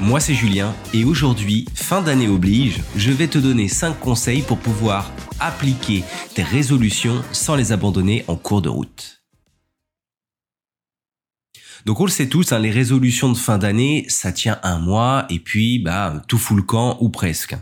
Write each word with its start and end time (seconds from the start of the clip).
Moi 0.00 0.18
c'est 0.18 0.34
Julien 0.34 0.74
et 0.92 1.04
aujourd'hui, 1.04 1.66
fin 1.72 2.02
d'année 2.02 2.26
oblige, 2.26 2.80
je 2.96 3.12
vais 3.12 3.28
te 3.28 3.38
donner 3.38 3.68
5 3.68 4.00
conseils 4.00 4.42
pour 4.42 4.58
pouvoir 4.58 5.12
appliquer 5.38 6.02
tes 6.34 6.42
résolutions 6.42 7.22
sans 7.30 7.54
les 7.54 7.70
abandonner 7.70 8.24
en 8.26 8.34
cours 8.34 8.60
de 8.60 8.68
route. 8.68 9.22
Donc 11.86 12.00
on 12.00 12.06
le 12.06 12.10
sait 12.10 12.28
tous, 12.28 12.50
hein, 12.50 12.58
les 12.58 12.72
résolutions 12.72 13.30
de 13.30 13.36
fin 13.36 13.56
d'année, 13.56 14.04
ça 14.08 14.32
tient 14.32 14.58
un 14.64 14.80
mois 14.80 15.26
et 15.30 15.38
puis 15.38 15.78
bah 15.78 16.22
tout 16.26 16.38
fout 16.38 16.56
le 16.56 16.64
camp 16.64 16.98
ou 17.00 17.08
presque. 17.08 17.54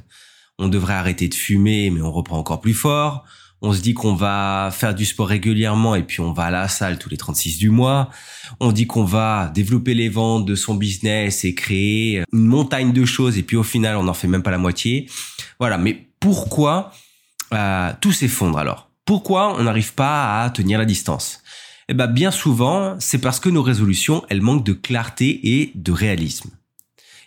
On 0.59 0.69
devrait 0.69 0.95
arrêter 0.95 1.29
de 1.29 1.35
fumer 1.35 1.91
mais 1.91 2.01
on 2.01 2.13
reprend 2.13 2.39
encore 2.39 2.63
plus 2.63 2.75
fort 2.75 3.27
on 3.63 3.73
se 3.73 3.81
dit 3.81 3.95
qu'on 3.95 4.15
va 4.15 4.71
faire 4.73 4.93
du 4.95 5.05
sport 5.05 5.29
régulièrement 5.29 5.95
et 5.95 6.03
puis 6.03 6.21
on 6.21 6.33
va 6.33 6.45
à 6.45 6.51
la 6.51 6.67
salle 6.67 6.99
tous 6.99 7.09
les 7.09 7.17
36 7.17 7.59
du 7.59 7.71
mois. 7.71 8.11
On 8.59 8.73
dit 8.73 8.89
qu'on 8.89 9.05
va 9.05 9.53
développer 9.55 9.95
les 9.95 10.09
ventes 10.09 10.45
de 10.45 10.57
son 10.57 10.75
business 10.75 11.45
et 11.45 11.55
créer 11.55 12.25
une 12.33 12.47
montagne 12.47 12.93
de 12.93 13.05
choses 13.05 13.39
et 13.39 13.45
puis 13.45 13.57
au 13.57 13.63
final 13.63 13.97
on 13.97 14.03
n'en 14.03 14.15
fait 14.15 14.27
même 14.27 14.43
pas 14.43 14.51
la 14.51 14.59
moitié. 14.59 15.09
Voilà, 15.61 15.79
mais 15.79 16.09
pourquoi 16.19 16.91
euh, 17.55 17.93
tout 18.01 18.13
s'effondre 18.13 18.59
alors? 18.59 18.91
Pourquoi 19.05 19.57
on 19.59 19.63
n'arrive 19.63 19.95
pas 19.95 20.43
à 20.43 20.51
tenir 20.51 20.79
la 20.79 20.85
distance? 20.85 21.41
Eh 21.89 21.95
ben 21.95 22.09
bien 22.09 22.33
souvent, 22.33 22.97
c'est 22.99 23.19
parce 23.19 23.39
que 23.39 23.49
nos 23.49 23.63
résolutions, 23.63 24.25
elles 24.29 24.41
manquent 24.41 24.65
de 24.65 24.73
clarté 24.73 25.41
et 25.43 25.73
de 25.77 25.93
réalisme. 25.93 26.51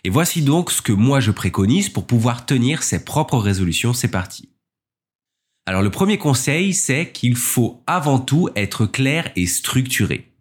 Et 0.04 0.10
voici 0.10 0.42
donc 0.42 0.70
ce 0.70 0.82
que 0.82 0.92
moi 0.92 1.20
je 1.20 1.30
préconise 1.30 1.88
pour 1.88 2.06
pouvoir 2.06 2.44
tenir 2.44 2.82
ses 2.82 3.04
propres 3.04 3.38
résolutions. 3.38 3.94
C'est 3.94 4.08
parti. 4.08 4.50
Alors 5.66 5.82
le 5.82 5.90
premier 5.90 6.16
conseil, 6.16 6.72
c'est 6.72 7.10
qu'il 7.10 7.36
faut 7.36 7.82
avant 7.88 8.20
tout 8.20 8.48
être 8.54 8.86
clair 8.86 9.30
et 9.34 9.46
structuré. 9.46 10.32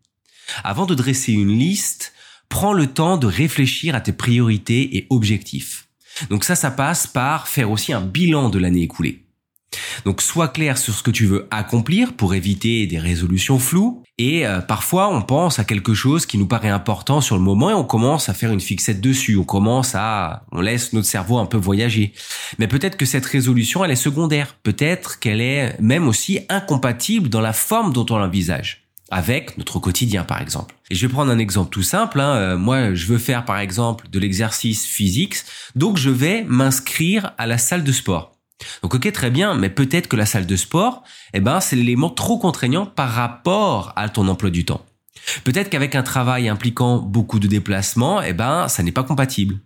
Avant 0.63 0.85
de 0.85 0.93
dresser 0.93 1.33
une 1.33 1.57
liste, 1.57 2.13
prends 2.47 2.73
le 2.73 2.87
temps 2.87 3.17
de 3.17 3.25
réfléchir 3.25 3.95
à 3.95 4.01
tes 4.01 4.13
priorités 4.13 4.97
et 4.97 5.07
objectifs. 5.09 5.87
Donc 6.29 6.43
ça, 6.43 6.55
ça 6.55 6.69
passe 6.69 7.07
par 7.07 7.47
faire 7.47 7.71
aussi 7.71 7.91
un 7.91 8.01
bilan 8.01 8.49
de 8.49 8.59
l'année 8.59 8.83
écoulée. 8.83 9.24
Donc 10.03 10.21
sois 10.21 10.47
clair 10.47 10.77
sur 10.77 10.93
ce 10.93 11.03
que 11.03 11.11
tu 11.11 11.25
veux 11.25 11.47
accomplir 11.51 12.13
pour 12.13 12.33
éviter 12.33 12.87
des 12.87 12.99
résolutions 12.99 13.59
floues. 13.59 14.03
Et 14.17 14.47
euh, 14.47 14.59
parfois 14.61 15.09
on 15.13 15.21
pense 15.21 15.59
à 15.59 15.63
quelque 15.63 15.93
chose 15.93 16.25
qui 16.25 16.37
nous 16.37 16.47
paraît 16.47 16.69
important 16.69 17.21
sur 17.21 17.35
le 17.35 17.41
moment 17.41 17.69
et 17.69 17.73
on 17.73 17.83
commence 17.83 18.29
à 18.29 18.33
faire 18.33 18.51
une 18.51 18.61
fixette 18.61 19.01
dessus. 19.01 19.37
On 19.37 19.43
commence 19.43 19.93
à, 19.95 20.45
on 20.51 20.61
laisse 20.61 20.93
notre 20.93 21.07
cerveau 21.07 21.37
un 21.37 21.45
peu 21.45 21.57
voyager. 21.57 22.13
Mais 22.59 22.67
peut-être 22.67 22.97
que 22.97 23.05
cette 23.05 23.25
résolution 23.25 23.83
elle 23.83 23.91
est 23.91 23.95
secondaire. 23.95 24.55
Peut-être 24.63 25.19
qu'elle 25.19 25.41
est 25.41 25.79
même 25.79 26.07
aussi 26.07 26.39
incompatible 26.49 27.29
dans 27.29 27.41
la 27.41 27.53
forme 27.53 27.93
dont 27.93 28.05
on 28.09 28.17
l'envisage 28.17 28.85
avec 29.11 29.57
notre 29.57 29.79
quotidien 29.79 30.23
par 30.23 30.41
exemple. 30.41 30.75
Et 30.89 30.95
je 30.95 31.05
vais 31.05 31.11
prendre 31.11 31.31
un 31.31 31.39
exemple 31.39 31.69
tout 31.69 31.83
simple. 31.83 32.19
Hein. 32.19 32.35
Euh, 32.35 32.57
moi, 32.57 32.93
je 32.93 33.05
veux 33.07 33.17
faire 33.17 33.45
par 33.45 33.59
exemple 33.59 34.07
de 34.09 34.19
l'exercice 34.19 34.85
physique, 34.85 35.37
donc 35.75 35.97
je 35.97 36.09
vais 36.09 36.43
m'inscrire 36.43 37.33
à 37.37 37.47
la 37.47 37.57
salle 37.57 37.83
de 37.83 37.91
sport. 37.91 38.34
Donc 38.81 38.95
ok 38.95 39.11
très 39.11 39.31
bien, 39.31 39.53
mais 39.55 39.69
peut-être 39.69 40.07
que 40.07 40.15
la 40.15 40.25
salle 40.25 40.45
de 40.45 40.55
sport, 40.55 41.03
eh 41.33 41.39
ben 41.39 41.59
c'est 41.59 41.75
l'élément 41.75 42.09
trop 42.09 42.37
contraignant 42.37 42.85
par 42.85 43.11
rapport 43.11 43.93
à 43.95 44.09
ton 44.09 44.27
emploi 44.27 44.49
du 44.49 44.65
temps. 44.65 44.85
Peut-être 45.43 45.69
qu'avec 45.69 45.95
un 45.95 46.03
travail 46.03 46.47
impliquant 46.49 46.99
beaucoup 46.99 47.39
de 47.39 47.47
déplacements, 47.47 48.21
eh 48.21 48.33
ben 48.33 48.67
ça 48.67 48.83
n'est 48.83 48.91
pas 48.91 49.03
compatible. 49.03 49.59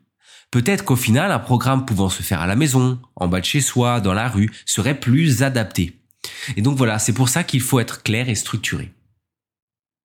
Peut-être 0.52 0.84
qu'au 0.84 0.96
final, 0.96 1.32
un 1.32 1.40
programme 1.40 1.86
pouvant 1.86 2.10
se 2.10 2.24
faire 2.24 2.42
à 2.42 2.48
la 2.48 2.56
maison, 2.56 3.00
en 3.16 3.28
bas 3.28 3.40
de 3.40 3.46
chez 3.46 3.62
soi, 3.62 4.02
dans 4.02 4.14
la 4.14 4.28
rue, 4.28 4.50
serait 4.66 5.00
plus 5.00 5.44
adapté. 5.44 6.00
Et 6.58 6.62
donc 6.62 6.76
voilà, 6.76 6.98
c'est 6.98 7.14
pour 7.14 7.30
ça 7.30 7.44
qu'il 7.44 7.62
faut 7.62 7.80
être 7.80 8.02
clair 8.02 8.30
et 8.30 8.36
structuré. 8.36 8.92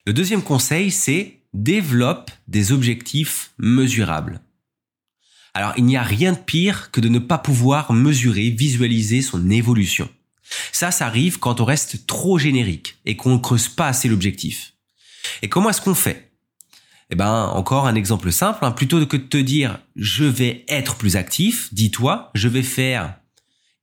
Le 0.06 0.12
deuxième 0.12 0.42
conseil, 0.42 0.90
c'est 0.90 1.40
développe 1.54 2.30
des 2.46 2.72
objectifs 2.72 3.52
mesurables. 3.58 4.40
Alors 5.54 5.72
il 5.76 5.84
n'y 5.84 5.96
a 5.96 6.02
rien 6.02 6.32
de 6.32 6.38
pire 6.38 6.90
que 6.90 7.00
de 7.00 7.08
ne 7.08 7.18
pas 7.18 7.38
pouvoir 7.38 7.92
mesurer, 7.92 8.50
visualiser 8.50 9.22
son 9.22 9.50
évolution. 9.50 10.08
Ça, 10.72 10.90
ça 10.90 11.06
arrive 11.06 11.38
quand 11.38 11.60
on 11.60 11.64
reste 11.64 12.06
trop 12.06 12.38
générique 12.38 12.98
et 13.06 13.16
qu'on 13.16 13.34
ne 13.34 13.38
creuse 13.38 13.68
pas 13.68 13.88
assez 13.88 14.08
l'objectif. 14.08 14.74
Et 15.42 15.48
comment 15.48 15.70
est-ce 15.70 15.80
qu'on 15.80 15.94
fait? 15.94 16.30
Eh 17.10 17.16
ben, 17.16 17.44
encore 17.54 17.86
un 17.86 17.94
exemple 17.94 18.32
simple. 18.32 18.64
Hein. 18.64 18.72
Plutôt 18.72 19.04
que 19.06 19.16
de 19.16 19.22
te 19.22 19.36
dire 19.36 19.78
je 19.96 20.24
vais 20.24 20.64
être 20.68 20.96
plus 20.96 21.16
actif, 21.16 21.72
dis-toi 21.72 22.30
je 22.34 22.48
vais 22.48 22.62
faire 22.62 23.14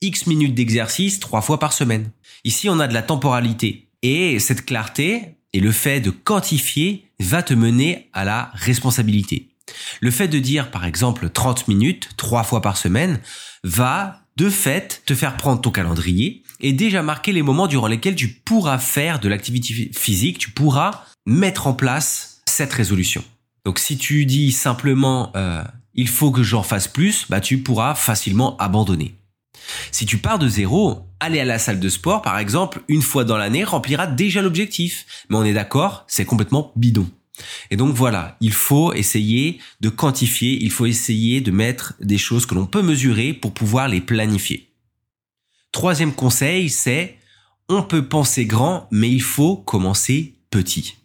X 0.02 0.28
minutes 0.28 0.56
d'exercice 0.56 1.20
trois 1.20 1.42
fois 1.42 1.60
par 1.60 1.74
semaine. 1.74 2.12
Ici, 2.44 2.70
on 2.70 2.80
a 2.80 2.88
de 2.88 2.94
la 2.94 3.04
temporalité. 3.04 3.88
Et 4.02 4.40
cette 4.40 4.66
clarté 4.66 5.36
et 5.54 5.60
le 5.60 5.72
fait 5.72 6.02
de 6.02 6.10
quantifier 6.10 7.06
va 7.20 7.44
te 7.44 7.54
mener 7.54 8.10
à 8.14 8.26
la 8.26 8.50
responsabilité. 8.54 9.50
Le 10.00 10.12
fait 10.12 10.28
de 10.28 10.40
dire 10.40 10.72
par 10.72 10.86
exemple 10.86 11.30
30 11.30 11.68
minutes, 11.68 12.10
trois 12.18 12.44
fois 12.44 12.62
par 12.62 12.78
semaine, 12.78 13.20
va 13.64 14.22
de 14.38 14.50
fait 14.50 15.02
te 15.06 15.14
faire 15.14 15.38
prendre 15.38 15.62
ton 15.62 15.72
calendrier 15.72 16.44
et 16.60 16.74
déjà 16.74 17.04
marquer 17.04 17.32
les 17.32 17.42
moments 17.42 17.68
durant 17.68 17.88
lesquels 17.88 18.16
tu 18.16 18.30
pourras 18.30 18.78
faire 18.78 19.20
de 19.20 19.28
l'activité 19.28 19.92
physique, 19.94 20.38
tu 20.38 20.52
pourras 20.52 21.04
mettre 21.26 21.68
en 21.68 21.74
place 21.74 22.42
cette 22.46 22.74
résolution. 22.74 23.24
Donc 23.66 23.80
si 23.80 23.98
tu 23.98 24.26
dis 24.26 24.52
simplement 24.52 25.32
euh, 25.36 25.64
il 25.94 26.08
faut 26.08 26.32
que 26.32 26.44
j'en 26.44 26.64
fasse 26.64 26.88
plus, 26.88 27.26
bah 27.30 27.42
tu 27.42 27.60
pourras 27.60 27.96
facilement 27.96 28.58
abandonner. 28.58 29.16
Si 29.92 30.06
tu 30.06 30.18
pars 30.18 30.40
de 30.40 30.48
zéro, 30.48 31.08
aller 31.20 31.40
à 31.40 31.46
la 31.46 31.60
salle 31.60 31.80
de 31.80 31.90
sport 31.90 32.22
par 32.22 32.40
exemple 32.40 32.82
une 32.88 33.02
fois 33.02 33.24
dans 33.24 33.38
l'année 33.38 33.64
remplira 33.64 34.08
déjà 34.08 34.42
l'objectif. 34.42 35.06
Mais 35.30 35.38
on 35.38 35.44
est 35.44 35.54
d'accord, 35.54 36.06
c'est 36.08 36.26
complètement 36.26 36.72
bidon. 36.76 37.10
Et 37.70 37.78
donc 37.78 37.96
voilà, 37.96 38.38
il 38.42 38.54
faut 38.54 38.94
essayer 38.94 39.60
de 39.80 39.90
quantifier, 39.90 40.62
il 40.62 40.72
faut 40.72 40.86
essayer 40.86 41.42
de 41.42 41.52
mettre 41.52 41.94
des 42.00 42.18
choses 42.18 42.46
que 42.46 42.56
l'on 42.56 42.66
peut 42.66 42.82
mesurer 42.82 43.34
pour 43.34 43.54
pouvoir 43.54 43.88
les 43.88 44.02
planifier. 44.02 44.70
Troisième 45.72 46.14
conseil, 46.14 46.70
c'est 46.70 47.18
on 47.70 47.84
peut 47.84 48.06
penser 48.08 48.46
grand, 48.46 48.88
mais 48.92 49.10
il 49.10 49.22
faut 49.22 49.56
commencer 49.56 50.36
petit. 50.50 50.98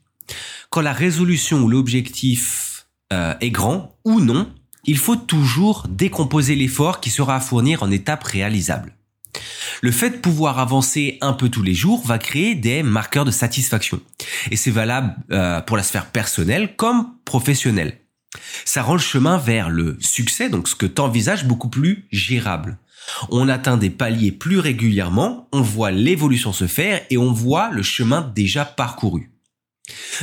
Quand 0.70 0.81
la 0.81 0.92
résolution 0.92 1.62
ou 1.62 1.69
l'objectif 1.69 2.88
euh, 3.12 3.34
est 3.41 3.50
grand 3.50 3.97
ou 4.04 4.20
non, 4.20 4.53
il 4.84 4.98
faut 4.98 5.16
toujours 5.16 5.87
décomposer 5.88 6.56
l'effort 6.56 7.00
qui 7.00 7.10
sera 7.10 7.37
à 7.37 7.41
fournir 7.41 7.82
en 7.82 7.91
étapes 7.91 8.25
réalisables. 8.25 8.97
Le 9.83 9.91
fait 9.91 10.11
de 10.11 10.17
pouvoir 10.17 10.59
avancer 10.59 11.19
un 11.21 11.33
peu 11.33 11.49
tous 11.49 11.63
les 11.63 11.75
jours 11.75 12.05
va 12.07 12.19
créer 12.19 12.55
des 12.55 12.83
marqueurs 12.83 13.25
de 13.25 13.31
satisfaction. 13.31 14.01
Et 14.51 14.57
c'est 14.57 14.71
valable 14.71 15.15
euh, 15.33 15.61
pour 15.61 15.77
la 15.77 15.83
sphère 15.83 16.07
personnelle 16.07 16.77
comme 16.77 17.15
professionnelle. 17.25 18.01
Ça 18.65 18.83
rend 18.83 18.95
le 18.95 19.01
chemin 19.01 19.39
vers 19.39 19.71
le 19.71 19.97
succès, 20.01 20.49
donc 20.49 20.69
ce 20.69 20.75
que 20.75 20.87
tu 20.87 21.01
envisages, 21.01 21.47
beaucoup 21.47 21.69
plus 21.69 22.07
gérable. 22.11 22.79
On 23.31 23.49
atteint 23.49 23.77
des 23.77 23.91
paliers 23.91 24.33
plus 24.33 24.59
régulièrement, 24.59 25.49
on 25.53 25.61
voit 25.61 25.91
l'évolution 25.91 26.53
se 26.53 26.67
faire 26.67 27.01
et 27.11 27.17
on 27.17 27.33
voit 27.33 27.71
le 27.71 27.83
chemin 27.83 28.33
déjà 28.35 28.65
parcouru. 28.65 29.31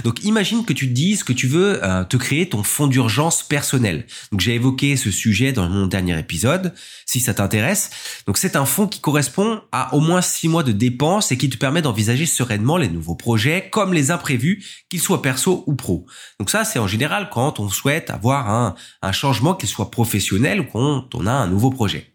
Donc 0.03 0.23
imagine 0.23 0.65
que 0.65 0.73
tu 0.73 0.87
dises 0.87 1.23
que 1.23 1.33
tu 1.33 1.47
veux 1.47 1.83
euh, 1.83 2.03
te 2.03 2.17
créer 2.17 2.49
ton 2.49 2.63
fonds 2.63 2.87
d'urgence 2.87 3.43
personnel. 3.43 4.05
Donc 4.31 4.41
j'ai 4.41 4.55
évoqué 4.55 4.97
ce 4.97 5.11
sujet 5.11 5.53
dans 5.53 5.69
mon 5.69 5.87
dernier 5.87 6.17
épisode, 6.19 6.73
si 7.05 7.19
ça 7.19 7.33
t'intéresse. 7.33 7.89
Donc 8.27 8.37
c'est 8.37 8.55
un 8.55 8.65
fonds 8.65 8.87
qui 8.87 8.99
correspond 8.99 9.61
à 9.71 9.93
au 9.95 9.99
moins 9.99 10.21
six 10.21 10.47
mois 10.47 10.63
de 10.63 10.71
dépenses 10.71 11.31
et 11.31 11.37
qui 11.37 11.49
te 11.49 11.57
permet 11.57 11.81
d'envisager 11.81 12.25
sereinement 12.25 12.77
les 12.77 12.89
nouveaux 12.89 13.15
projets 13.15 13.69
comme 13.71 13.93
les 13.93 14.11
imprévus, 14.11 14.63
qu'ils 14.89 15.01
soient 15.01 15.21
perso 15.21 15.63
ou 15.67 15.75
pro. 15.75 16.05
Donc 16.39 16.49
ça 16.49 16.65
c'est 16.65 16.79
en 16.79 16.87
général 16.87 17.29
quand 17.31 17.59
on 17.59 17.69
souhaite 17.69 18.09
avoir 18.09 18.49
un, 18.49 18.75
un 19.01 19.11
changement 19.11 19.53
qu'il 19.53 19.69
soit 19.69 19.91
professionnel 19.91 20.61
ou 20.61 20.65
quand 20.65 21.15
on 21.15 21.25
a 21.25 21.31
un 21.31 21.47
nouveau 21.47 21.69
projet. 21.69 22.13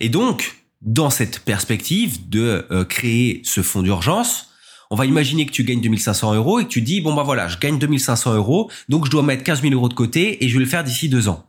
Et 0.00 0.08
donc 0.08 0.56
dans 0.82 1.10
cette 1.10 1.40
perspective 1.40 2.28
de 2.28 2.66
euh, 2.70 2.84
créer 2.84 3.40
ce 3.44 3.62
fonds 3.62 3.82
d'urgence, 3.82 4.51
on 4.92 4.94
va 4.94 5.06
imaginer 5.06 5.46
que 5.46 5.52
tu 5.52 5.64
gagnes 5.64 5.80
2500 5.80 6.34
euros 6.34 6.60
et 6.60 6.64
que 6.64 6.68
tu 6.68 6.82
dis, 6.82 7.00
bon 7.00 7.14
bah 7.14 7.22
voilà, 7.22 7.48
je 7.48 7.56
gagne 7.56 7.78
2500 7.78 8.34
euros, 8.34 8.70
donc 8.90 9.06
je 9.06 9.10
dois 9.10 9.22
mettre 9.22 9.42
15 9.42 9.62
000 9.62 9.72
euros 9.72 9.88
de 9.88 9.94
côté 9.94 10.44
et 10.44 10.50
je 10.50 10.52
vais 10.52 10.64
le 10.64 10.68
faire 10.68 10.84
d'ici 10.84 11.08
deux 11.08 11.30
ans. 11.30 11.46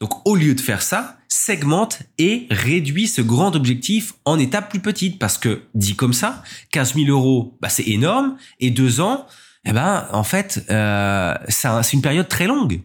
Donc 0.00 0.26
au 0.26 0.34
lieu 0.34 0.54
de 0.54 0.60
faire 0.60 0.80
ça, 0.80 1.18
segmente 1.28 1.98
et 2.16 2.46
réduis 2.50 3.06
ce 3.06 3.20
grand 3.20 3.54
objectif 3.54 4.14
en 4.24 4.38
étapes 4.38 4.70
plus 4.70 4.80
petites 4.80 5.18
parce 5.18 5.36
que 5.36 5.64
dit 5.74 5.94
comme 5.94 6.14
ça, 6.14 6.42
15 6.70 6.94
000 6.94 7.08
euros, 7.08 7.58
bah, 7.60 7.68
c'est 7.68 7.86
énorme 7.86 8.38
et 8.60 8.70
deux 8.70 9.02
ans, 9.02 9.26
eh 9.66 9.72
ben 9.72 10.08
en 10.10 10.24
fait 10.24 10.64
euh, 10.70 11.34
c'est 11.50 11.92
une 11.92 12.00
période 12.00 12.28
très 12.28 12.46
longue. 12.46 12.80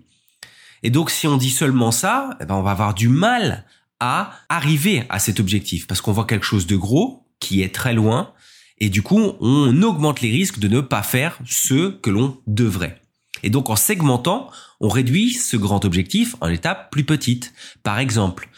Et 0.83 0.89
donc 0.89 1.09
si 1.09 1.25
on 1.25 1.37
dit 1.37 1.51
seulement 1.51 1.91
ça, 1.91 2.31
eh 2.41 2.45
ben, 2.45 2.55
on 2.55 2.63
va 2.63 2.71
avoir 2.71 2.93
du 2.93 3.07
mal 3.07 3.63
à 4.01 4.33
arriver 4.49 5.05
à 5.07 5.19
cet 5.19 5.39
objectif 5.39 5.87
parce 5.87 6.01
qu'on 6.01 6.11
voit 6.11 6.25
quelque 6.25 6.45
chose 6.45 6.67
de 6.67 6.75
gros 6.75 7.23
qui 7.39 7.61
est 7.61 7.73
très 7.73 7.93
loin 7.93 8.33
et 8.79 8.89
du 8.89 9.01
coup 9.01 9.33
on 9.39 9.81
augmente 9.81 10.21
les 10.21 10.31
risques 10.31 10.59
de 10.59 10.67
ne 10.67 10.81
pas 10.81 11.03
faire 11.03 11.39
ce 11.45 11.89
que 11.89 12.09
l'on 12.09 12.37
devrait. 12.47 13.01
Et 13.43 13.49
donc 13.49 13.69
en 13.69 13.75
segmentant, 13.75 14.49
on 14.79 14.89
réduit 14.89 15.33
ce 15.33 15.57
grand 15.57 15.85
objectif 15.85 16.35
en 16.41 16.49
étapes 16.49 16.91
plus 16.91 17.03
petites. 17.03 17.53
Par 17.83 17.99
exemple, 17.99 18.49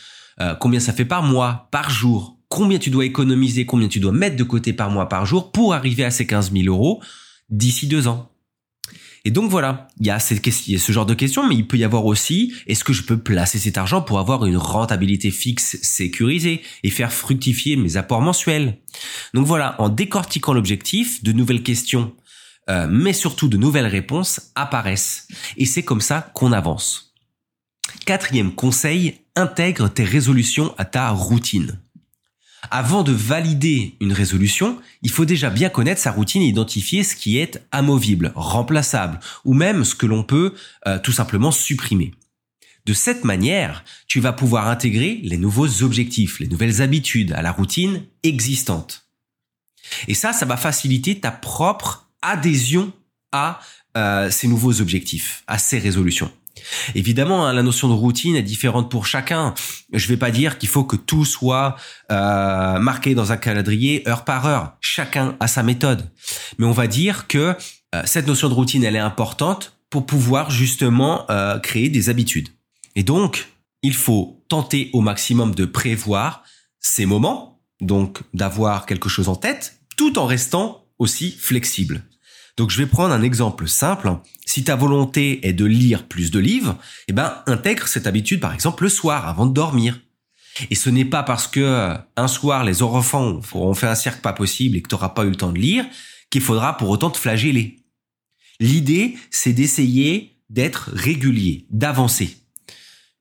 euh, 0.41 0.55
combien 0.55 0.79
ça 0.79 0.93
fait 0.93 1.05
par 1.05 1.23
mois, 1.23 1.67
par 1.71 1.89
jour, 1.89 2.37
combien 2.47 2.79
tu 2.79 2.89
dois 2.89 3.05
économiser, 3.05 3.65
combien 3.65 3.87
tu 3.87 3.99
dois 3.99 4.11
mettre 4.11 4.35
de 4.35 4.43
côté 4.43 4.73
par 4.73 4.89
mois, 4.89 5.09
par 5.09 5.25
jour 5.25 5.51
pour 5.51 5.73
arriver 5.73 6.03
à 6.03 6.11
ces 6.11 6.25
15 6.25 6.51
000 6.51 6.65
euros 6.65 7.01
d'ici 7.49 7.87
deux 7.87 8.07
ans. 8.07 8.29
Et 9.25 9.31
donc 9.31 9.51
voilà, 9.51 9.87
il 9.99 10.07
y 10.07 10.09
a 10.09 10.19
ce 10.19 10.91
genre 10.91 11.05
de 11.05 11.13
questions, 11.13 11.45
mais 11.47 11.55
il 11.55 11.67
peut 11.67 11.77
y 11.77 11.83
avoir 11.83 12.05
aussi, 12.05 12.53
est-ce 12.67 12.85
que 12.85 12.93
je 12.93 13.03
peux 13.03 13.17
placer 13.17 13.59
cet 13.59 13.77
argent 13.77 14.01
pour 14.01 14.17
avoir 14.17 14.45
une 14.45 14.55
rentabilité 14.55 15.29
fixe 15.29 15.77
sécurisée 15.81 16.61
et 16.83 16.89
faire 16.89 17.11
fructifier 17.11 17.75
mes 17.75 17.97
apports 17.97 18.21
mensuels? 18.21 18.77
Donc 19.33 19.45
voilà, 19.45 19.75
en 19.79 19.89
décortiquant 19.89 20.53
l'objectif, 20.53 21.23
de 21.23 21.31
nouvelles 21.31 21.63
questions, 21.63 22.13
euh, 22.69 22.87
mais 22.89 23.13
surtout 23.13 23.47
de 23.47 23.57
nouvelles 23.57 23.87
réponses 23.87 24.51
apparaissent. 24.55 25.27
Et 25.57 25.65
c'est 25.65 25.83
comme 25.83 26.01
ça 26.01 26.31
qu'on 26.33 26.51
avance. 26.51 27.13
Quatrième 28.05 28.53
conseil, 28.53 29.19
intègre 29.35 29.87
tes 29.89 30.03
résolutions 30.03 30.73
à 30.77 30.85
ta 30.85 31.09
routine. 31.09 31.79
Avant 32.71 33.03
de 33.03 33.11
valider 33.11 33.95
une 34.01 34.13
résolution, 34.13 34.79
il 35.01 35.09
faut 35.09 35.25
déjà 35.25 35.49
bien 35.49 35.69
connaître 35.69 36.01
sa 36.01 36.11
routine 36.11 36.41
et 36.41 36.47
identifier 36.47 37.03
ce 37.03 37.15
qui 37.15 37.37
est 37.37 37.65
amovible, 37.71 38.31
remplaçable, 38.35 39.19
ou 39.45 39.53
même 39.53 39.85
ce 39.85 39.95
que 39.95 40.05
l'on 40.05 40.23
peut 40.23 40.53
euh, 40.85 40.99
tout 40.99 41.11
simplement 41.11 41.51
supprimer. 41.51 42.13
De 42.85 42.93
cette 42.93 43.23
manière, 43.23 43.83
tu 44.07 44.19
vas 44.19 44.33
pouvoir 44.33 44.67
intégrer 44.67 45.19
les 45.23 45.37
nouveaux 45.37 45.83
objectifs, 45.83 46.39
les 46.39 46.47
nouvelles 46.47 46.81
habitudes 46.81 47.33
à 47.33 47.41
la 47.41 47.51
routine 47.51 48.03
existante. 48.23 49.08
Et 50.07 50.13
ça, 50.13 50.33
ça 50.33 50.45
va 50.45 50.57
faciliter 50.57 51.19
ta 51.19 51.31
propre 51.31 52.09
adhésion 52.21 52.91
à 53.31 53.59
euh, 53.97 54.29
ces 54.29 54.47
nouveaux 54.47 54.81
objectifs, 54.81 55.43
à 55.47 55.57
ces 55.57 55.79
résolutions. 55.79 56.31
Évidemment, 56.95 57.45
hein, 57.45 57.53
la 57.53 57.63
notion 57.63 57.87
de 57.87 57.93
routine 57.93 58.35
est 58.35 58.43
différente 58.43 58.89
pour 58.89 59.05
chacun. 59.05 59.53
Je 59.93 60.07
vais 60.07 60.17
pas 60.17 60.31
dire 60.31 60.57
qu'il 60.57 60.69
faut 60.69 60.83
que 60.83 60.95
tout 60.95 61.25
soit 61.25 61.75
euh, 62.11 62.79
marqué 62.79 63.15
dans 63.15 63.31
un 63.31 63.37
calendrier 63.37 64.07
heure 64.07 64.25
par 64.25 64.45
heure. 64.45 64.73
Chacun 64.81 65.35
a 65.39 65.47
sa 65.47 65.63
méthode. 65.63 66.09
Mais 66.57 66.65
on 66.65 66.71
va 66.71 66.87
dire 66.87 67.27
que 67.27 67.55
euh, 67.95 68.01
cette 68.05 68.27
notion 68.27 68.49
de 68.49 68.53
routine, 68.53 68.83
elle 68.83 68.95
est 68.95 68.99
importante 68.99 69.77
pour 69.89 70.05
pouvoir 70.05 70.51
justement 70.51 71.25
euh, 71.29 71.59
créer 71.59 71.89
des 71.89 72.09
habitudes. 72.09 72.49
Et 72.95 73.03
donc, 73.03 73.47
il 73.81 73.93
faut 73.93 74.43
tenter 74.49 74.89
au 74.93 75.01
maximum 75.01 75.55
de 75.55 75.65
prévoir 75.65 76.43
ces 76.79 77.05
moments, 77.05 77.61
donc 77.81 78.19
d'avoir 78.33 78.85
quelque 78.85 79.09
chose 79.09 79.29
en 79.29 79.35
tête, 79.35 79.78
tout 79.99 80.17
en 80.17 80.25
restant 80.25 80.85
aussi 80.97 81.29
flexible. 81.29 82.03
Donc 82.55 82.69
je 82.69 82.77
vais 82.77 82.85
prendre 82.85 83.13
un 83.13 83.21
exemple 83.21 83.67
simple. 83.67 84.15
Si 84.45 84.63
ta 84.63 84.77
volonté 84.77 85.45
est 85.45 85.51
de 85.51 85.65
lire 85.65 86.07
plus 86.07 86.31
de 86.31 86.39
livres, 86.39 86.77
eh 87.09 87.11
ben 87.11 87.43
intègre 87.47 87.85
cette 87.85 88.07
habitude 88.07 88.39
par 88.39 88.53
exemple 88.53 88.83
le 88.83 88.89
soir 88.89 89.27
avant 89.27 89.45
de 89.45 89.53
dormir. 89.53 89.99
Et 90.69 90.75
ce 90.75 90.89
n'est 90.89 91.03
pas 91.03 91.23
parce 91.23 91.49
que 91.49 91.59
euh, 91.59 91.97
un 92.15 92.29
soir 92.29 92.63
les 92.63 92.81
enfants 92.81 93.41
auront 93.51 93.73
fait 93.73 93.87
un 93.87 93.95
cirque 93.95 94.21
pas 94.21 94.31
possible 94.31 94.77
et 94.77 94.81
que 94.81 94.87
tu 94.87 94.95
n'auras 94.95 95.09
pas 95.09 95.25
eu 95.25 95.31
le 95.31 95.35
temps 95.35 95.51
de 95.51 95.59
lire 95.59 95.85
qu'il 96.29 96.41
faudra 96.41 96.77
pour 96.77 96.87
autant 96.87 97.09
te 97.09 97.17
flageller. 97.17 97.83
L'idée, 98.61 99.17
c'est 99.31 99.51
d'essayer 99.51 100.37
d'être 100.49 100.91
régulier, 100.93 101.67
d'avancer. 101.71 102.37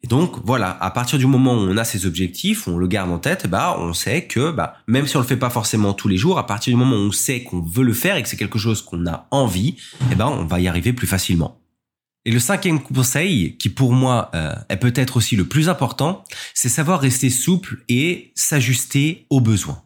Et 0.04 0.06
donc 0.06 0.36
voilà, 0.44 0.76
à 0.80 0.90
partir 0.90 1.18
du 1.18 1.26
moment 1.26 1.54
où 1.54 1.58
on 1.58 1.76
a 1.76 1.84
ces 1.84 2.06
objectifs, 2.06 2.68
on 2.68 2.78
le 2.78 2.86
garde 2.86 3.10
en 3.10 3.18
tête, 3.18 3.48
bah 3.48 3.76
on 3.80 3.92
sait 3.92 4.26
que 4.26 4.52
bah 4.52 4.76
même 4.86 5.06
si 5.06 5.16
on 5.16 5.20
le 5.20 5.26
fait 5.26 5.36
pas 5.36 5.50
forcément 5.50 5.92
tous 5.92 6.06
les 6.06 6.16
jours, 6.16 6.38
à 6.38 6.46
partir 6.46 6.72
du 6.72 6.78
moment 6.78 6.96
où 6.96 7.08
on 7.08 7.12
sait 7.12 7.42
qu'on 7.42 7.60
veut 7.60 7.84
le 7.84 7.92
faire 7.92 8.16
et 8.16 8.22
que 8.22 8.28
c'est 8.28 8.36
quelque 8.36 8.58
chose 8.58 8.82
qu'on 8.82 9.06
a 9.06 9.26
envie, 9.32 9.76
eh 10.12 10.14
ben 10.14 10.26
on 10.26 10.44
va 10.44 10.60
y 10.60 10.68
arriver 10.68 10.92
plus 10.92 11.08
facilement. 11.08 11.60
Et 12.24 12.30
le 12.30 12.38
cinquième 12.38 12.80
conseil, 12.80 13.56
qui 13.56 13.70
pour 13.70 13.92
moi 13.92 14.30
euh, 14.34 14.54
est 14.68 14.76
peut-être 14.76 15.16
aussi 15.16 15.34
le 15.34 15.46
plus 15.46 15.68
important, 15.68 16.24
c'est 16.54 16.68
savoir 16.68 17.00
rester 17.00 17.30
souple 17.30 17.78
et 17.88 18.32
s'ajuster 18.34 19.26
aux 19.30 19.40
besoins. 19.40 19.82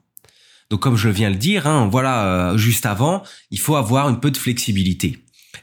Donc 0.68 0.80
comme 0.80 0.96
je 0.96 1.08
viens 1.08 1.28
de 1.28 1.34
le 1.34 1.38
dire, 1.38 1.66
hein, 1.66 1.88
voilà, 1.90 2.24
euh, 2.24 2.58
juste 2.58 2.84
avant, 2.84 3.22
il 3.50 3.60
faut 3.60 3.76
avoir 3.76 4.08
un 4.08 4.14
peu 4.14 4.30
de 4.30 4.36
flexibilité. 4.36 5.18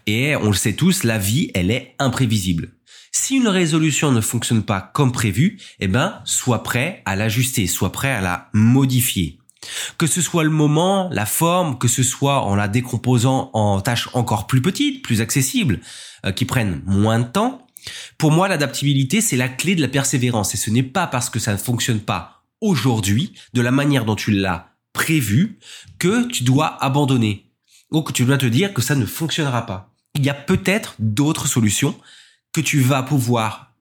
Et 0.07 0.36
on 0.36 0.48
le 0.48 0.54
sait 0.54 0.74
tous, 0.74 1.04
la 1.04 1.18
vie, 1.18 1.51
elle 1.54 1.69
est 1.69 1.96
imprévisible. 2.00 2.69
Si 3.12 3.36
une 3.36 3.48
résolution 3.48 4.12
ne 4.12 4.22
fonctionne 4.22 4.64
pas 4.64 4.82
comme 4.94 5.12
prévu, 5.12 5.60
eh 5.80 5.88
ben, 5.88 6.22
sois 6.26 6.64
prêt 6.64 7.02
à 7.06 7.16
l'ajuster, 7.16 7.68
sois 7.68 7.92
prêt 7.92 8.12
à 8.12 8.22
la 8.22 8.50
modifier. 8.54 9.40
Que 9.98 10.08
ce 10.08 10.22
soit 10.22 10.44
le 10.44 10.50
moment, 10.50 11.10
la 11.12 11.26
forme, 11.26 11.78
que 11.78 11.88
ce 11.88 12.04
soit 12.04 12.44
en 12.44 12.56
la 12.56 12.68
décomposant 12.68 13.50
en 13.54 13.82
tâches 13.82 14.10
encore 14.14 14.48
plus 14.48 14.62
petites, 14.62 15.04
plus 15.04 15.22
accessibles, 15.22 15.82
euh, 16.26 16.32
qui 16.32 16.46
prennent 16.46 16.82
moins 16.86 17.20
de 17.20 17.28
temps. 17.28 17.68
Pour 18.18 18.32
moi, 18.32 18.48
l'adaptabilité, 18.48 19.22
c'est 19.22 19.38
la 19.38 19.50
clé 19.50 19.76
de 19.76 19.82
la 19.82 19.88
persévérance 19.88 20.54
et 20.54 20.58
ce 20.58 20.70
n'est 20.70 20.84
pas 20.84 21.08
parce 21.08 21.30
que 21.30 21.40
ça 21.40 21.52
ne 21.52 21.58
fonctionne 21.58 22.00
pas 22.00 22.44
aujourd'hui, 22.62 23.34
de 23.54 23.62
la 23.62 23.72
manière 23.72 24.06
dont 24.06 24.16
tu 24.16 24.32
l'as 24.32 24.74
prévu, 24.94 25.60
que 25.98 26.28
tu 26.28 26.44
dois 26.44 26.82
abandonner 26.84 27.52
ou 27.92 28.02
que 28.02 28.12
tu 28.12 28.26
dois 28.26 28.38
te 28.38 28.46
dire 28.46 28.74
que 28.74 28.82
ça 28.82 28.96
ne 28.96 29.06
fonctionnera 29.06 29.66
pas. 29.66 29.94
Il 30.16 30.26
y 30.26 30.30
a 30.30 30.34
peut-être 30.34 30.96
d'autres 31.00 31.48
solutions 31.48 31.96
que 32.54 32.62
tu 32.62 32.80
vas 32.81 33.04
pouvoir 33.04 33.74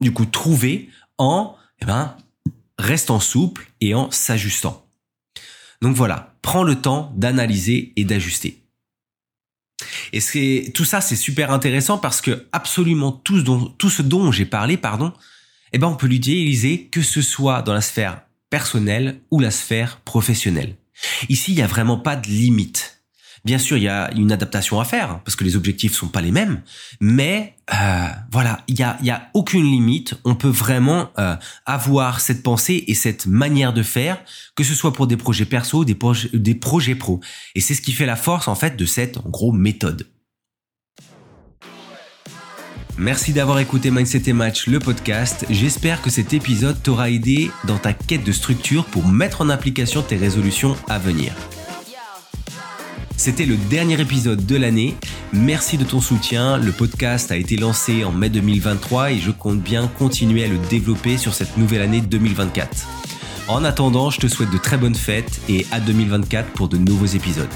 du 0.00 0.12
coup 0.12 0.26
trouver 0.26 0.88
en 1.18 1.56
eh 1.82 1.86
ben, 1.86 2.16
restant 2.78 3.20
souple 3.20 3.70
et 3.80 3.94
en 3.94 4.10
s'ajustant. 4.10 4.86
Donc 5.82 5.96
voilà, 5.96 6.34
prends 6.42 6.62
le 6.62 6.80
temps 6.80 7.12
d'analyser 7.16 7.92
et 7.96 8.04
d'ajuster. 8.04 8.62
Et 10.12 10.20
c'est 10.20 10.72
tout 10.74 10.84
ça, 10.84 11.00
c'est 11.00 11.16
super 11.16 11.50
intéressant 11.50 11.98
parce 11.98 12.20
que 12.20 12.46
absolument 12.52 13.12
tout, 13.12 13.38
ce 13.38 14.02
dont 14.02 14.32
j'ai 14.32 14.44
parlé, 14.44 14.76
pardon, 14.76 15.12
eh 15.72 15.78
ben 15.78 15.86
on 15.86 15.96
peut 15.96 16.06
l'utiliser 16.06 16.86
que 16.88 17.02
ce 17.02 17.22
soit 17.22 17.62
dans 17.62 17.72
la 17.72 17.80
sphère 17.80 18.22
personnelle 18.50 19.20
ou 19.30 19.40
la 19.40 19.50
sphère 19.50 20.00
professionnelle. 20.00 20.76
Ici, 21.28 21.52
il 21.52 21.56
n'y 21.56 21.62
a 21.62 21.66
vraiment 21.66 21.96
pas 21.96 22.16
de 22.16 22.26
limite. 22.26 22.99
Bien 23.44 23.58
sûr, 23.58 23.78
il 23.78 23.84
y 23.84 23.88
a 23.88 24.10
une 24.14 24.32
adaptation 24.32 24.80
à 24.80 24.84
faire 24.84 25.20
parce 25.24 25.34
que 25.34 25.44
les 25.44 25.56
objectifs 25.56 25.94
sont 25.94 26.08
pas 26.08 26.20
les 26.20 26.30
mêmes, 26.30 26.60
mais 27.00 27.56
euh, 27.72 28.06
voilà, 28.30 28.62
il 28.68 28.78
y 28.78 28.82
a, 28.82 29.30
aucune 29.32 29.64
limite. 29.64 30.14
On 30.24 30.34
peut 30.34 30.48
vraiment 30.48 31.10
euh, 31.18 31.36
avoir 31.64 32.20
cette 32.20 32.42
pensée 32.42 32.84
et 32.86 32.94
cette 32.94 33.26
manière 33.26 33.72
de 33.72 33.82
faire, 33.82 34.18
que 34.56 34.64
ce 34.64 34.74
soit 34.74 34.92
pour 34.92 35.06
des 35.06 35.16
projets 35.16 35.46
perso, 35.46 35.84
des, 35.84 35.94
projets, 35.94 36.94
pro. 36.94 37.20
Et 37.54 37.60
c'est 37.60 37.74
ce 37.74 37.80
qui 37.80 37.92
fait 37.92 38.06
la 38.06 38.16
force 38.16 38.48
en 38.48 38.54
fait 38.54 38.76
de 38.76 38.84
cette 38.84 39.18
gros 39.24 39.52
méthode. 39.52 40.06
Merci 42.98 43.32
d'avoir 43.32 43.58
écouté 43.60 43.90
Mindset 43.90 44.24
et 44.26 44.34
Match, 44.34 44.66
le 44.66 44.78
podcast. 44.78 45.46
J'espère 45.48 46.02
que 46.02 46.10
cet 46.10 46.34
épisode 46.34 46.82
t'aura 46.82 47.08
aidé 47.08 47.50
dans 47.64 47.78
ta 47.78 47.94
quête 47.94 48.24
de 48.24 48.32
structure 48.32 48.84
pour 48.84 49.08
mettre 49.08 49.40
en 49.40 49.48
application 49.48 50.02
tes 50.02 50.16
résolutions 50.16 50.76
à 50.86 50.98
venir. 50.98 51.32
C'était 53.20 53.44
le 53.44 53.58
dernier 53.58 54.00
épisode 54.00 54.46
de 54.46 54.56
l'année. 54.56 54.96
Merci 55.34 55.76
de 55.76 55.84
ton 55.84 56.00
soutien. 56.00 56.56
Le 56.56 56.72
podcast 56.72 57.30
a 57.30 57.36
été 57.36 57.58
lancé 57.58 58.02
en 58.02 58.12
mai 58.12 58.30
2023 58.30 59.12
et 59.12 59.18
je 59.18 59.30
compte 59.30 59.60
bien 59.60 59.88
continuer 59.88 60.42
à 60.42 60.48
le 60.48 60.56
développer 60.70 61.18
sur 61.18 61.34
cette 61.34 61.58
nouvelle 61.58 61.82
année 61.82 62.00
2024. 62.00 62.88
En 63.46 63.62
attendant, 63.62 64.08
je 64.08 64.20
te 64.20 64.26
souhaite 64.26 64.50
de 64.50 64.56
très 64.56 64.78
bonnes 64.78 64.94
fêtes 64.94 65.38
et 65.50 65.66
à 65.70 65.80
2024 65.80 66.52
pour 66.52 66.68
de 66.68 66.78
nouveaux 66.78 67.04
épisodes. 67.04 67.50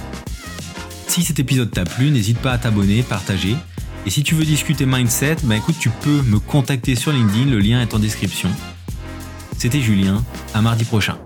Si 1.06 1.22
cet 1.22 1.38
épisode 1.38 1.70
t'a 1.70 1.86
plu, 1.86 2.10
n'hésite 2.10 2.40
pas 2.40 2.52
à 2.52 2.58
t'abonner, 2.58 3.02
partager. 3.02 3.56
Et 4.04 4.10
si 4.10 4.22
tu 4.22 4.34
veux 4.34 4.44
discuter 4.44 4.84
mindset, 4.84 5.36
bah 5.44 5.56
écoute, 5.56 5.76
tu 5.80 5.88
peux 5.88 6.20
me 6.24 6.40
contacter 6.40 6.94
sur 6.94 7.10
LinkedIn, 7.10 7.50
le 7.50 7.58
lien 7.58 7.80
est 7.80 7.94
en 7.94 7.98
description. 7.98 8.50
C'était 9.56 9.80
Julien, 9.80 10.22
à 10.52 10.60
mardi 10.60 10.84
prochain. 10.84 11.16